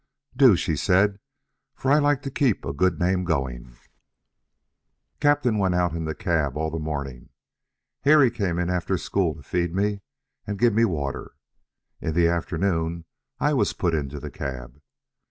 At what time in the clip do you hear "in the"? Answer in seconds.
5.93-6.15, 11.99-12.27